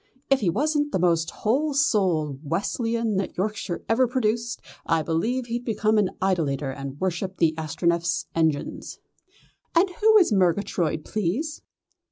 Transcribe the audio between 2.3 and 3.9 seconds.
Wesleyan that Yorkshire